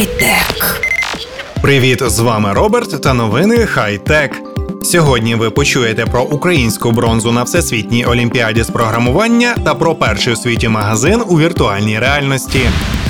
[0.00, 0.80] Хай-тек.
[1.62, 4.42] Привіт, з вами Роберт та новини Хай-Тек.
[4.82, 10.36] Сьогодні ви почуєте про українську бронзу на всесвітній олімпіаді з програмування та про перший у
[10.36, 12.60] світі магазин у віртуальній реальності.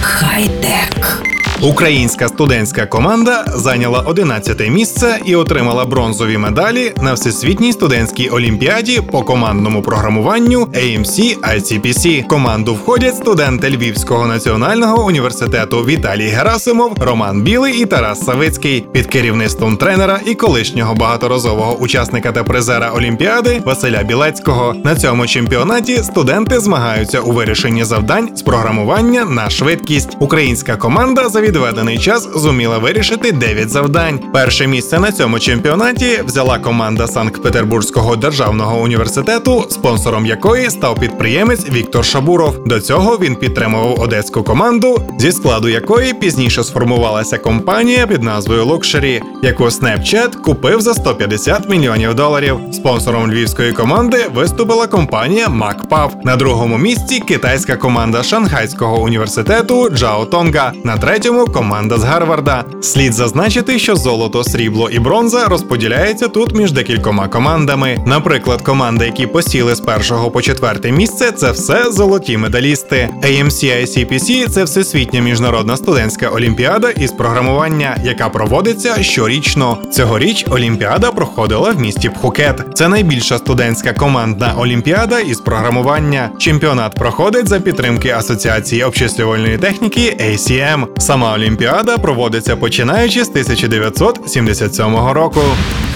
[0.01, 1.23] Хай-тек.
[1.63, 9.23] Українська студентська команда зайняла 11 місце і отримала бронзові медалі на всесвітній студентській олімпіаді по
[9.23, 12.27] командному програмуванню AMC ICPC.
[12.27, 19.77] Команду входять студенти Львівського національного університету Віталій Герасимов, Роман Білий і Тарас Савицький під керівництвом
[19.77, 24.75] тренера і колишнього багаторазового учасника та призера Олімпіади Василя Білецького.
[24.85, 30.17] На цьому чемпіонаті студенти змагаються у вирішенні завдань з програмування на швидкість.
[30.21, 34.21] Українська команда за відведений час зуміла вирішити 9 завдань.
[34.33, 42.05] Перше місце на цьому чемпіонаті взяла команда Санкт-Петербурзького державного університету, спонсором якої став підприємець Віктор
[42.05, 42.65] Шабуров.
[42.67, 49.21] До цього він підтримував одеську команду, зі складу якої пізніше сформувалася компанія під назвою Luxury,
[49.43, 52.59] яку Snapchat купив за 150 мільйонів доларів.
[52.73, 56.11] Спонсором львівської команди виступила компанія MacPav.
[56.25, 60.73] На другому місці китайська команда Шанхайського університету Джао Тонга.
[60.85, 62.65] На третьому команда з Гарварда.
[62.83, 67.99] Слід зазначити, що золото, срібло і бронза розподіляються тут між декількома командами.
[68.07, 73.09] Наприклад, команди, які посіли з першого по четверте місце, це все золоті медалісти.
[73.23, 79.79] AMC ICPC– це всесвітня міжнародна студентська олімпіада із програмування, яка проводиться щорічно.
[79.93, 82.65] Цьогоріч Олімпіада проходила в місті Пхукет.
[82.75, 86.31] Це найбільша студентська командна олімпіада із програмування.
[86.39, 90.87] Чемпіонат проходить за підтримки Асоціації обчислювальної техніки ACM.
[90.99, 95.41] Сама Олімпіада проводиться починаючи з 1977 року.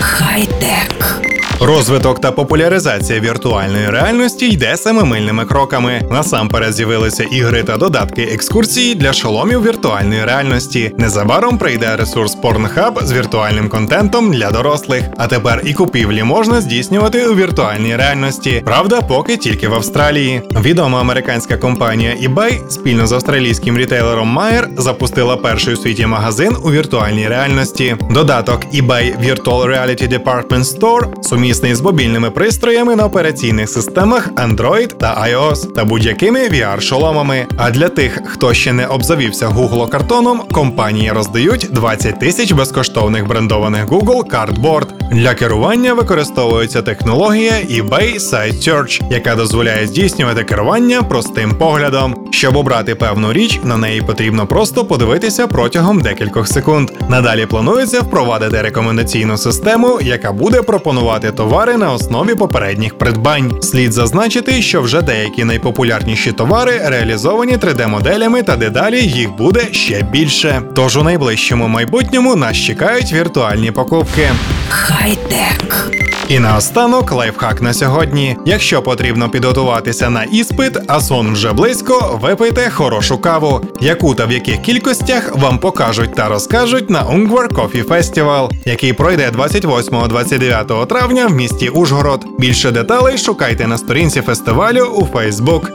[0.01, 1.21] Хай-тек.
[1.61, 6.03] Розвиток та популяризація віртуальної реальності йде семимильними кроками.
[6.11, 10.93] Насамперед з'явилися ігри та додатки екскурсії для шоломів віртуальної реальності.
[10.99, 15.05] Незабаром прийде ресурс Pornhub з віртуальним контентом для дорослих.
[15.17, 18.63] А тепер і купівлі можна здійснювати у віртуальній реальності.
[18.64, 20.43] Правда, поки тільки в Австралії.
[20.61, 26.70] Відома американська компанія eBay спільно з австралійським рітейлером Myer запустила перший у світі магазин у
[26.70, 27.97] віртуальній реальності.
[28.11, 35.27] Додаток eBay Virtual Reality Department Store сумісний з мобільними пристроями на операційних системах Android та
[35.29, 37.45] iOS та будь-якими VR-шоломами.
[37.57, 43.87] А для тих, хто ще не обзавівся Google картоном, компанії роздають 20 тисяч безкоштовних брендованих
[43.87, 44.87] Google Cardboard.
[45.13, 52.15] Для керування використовується технологія eBay Site Search, яка дозволяє здійснювати керування простим поглядом.
[52.31, 56.91] Щоб обрати певну річ, на неї потрібно просто подивитися протягом декількох секунд.
[57.09, 63.62] Надалі планується впровадити рекомендаційну систему, яка буде пропонувати товари на основі попередніх придбань.
[63.62, 70.62] Слід зазначити, що вже деякі найпопулярніші товари реалізовані 3D-моделями, та дедалі їх буде ще більше.
[70.74, 74.28] Тож у найближчому майбутньому нас чекають віртуальні покупки.
[74.68, 75.90] Хай-тек.
[76.29, 78.36] І наостанок лайфхак на сьогодні.
[78.46, 84.33] Якщо потрібно підготуватися на іспит, а сон вже близько, випийте хорошу каву, яку та в
[84.33, 91.33] яких кількостях вам покажуть та розкажуть на Ungvar Coffee Festival, який пройде 28-29 травня в
[91.33, 92.24] місті Ужгород.
[92.39, 95.68] Більше деталей шукайте на сторінці фестивалю у Facebook.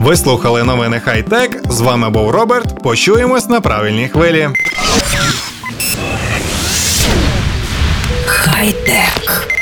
[0.00, 1.60] Ви слухали новини Хай-Тек.
[1.70, 2.82] З вами був Роберт.
[2.82, 4.48] Почуємось на правильній хвилі.
[8.26, 9.57] Хай-тек.